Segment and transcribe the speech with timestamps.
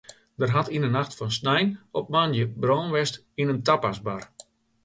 [0.41, 1.67] Der hat yn de nacht fan snein
[1.99, 4.21] op moandei brân west yn in tapasbar.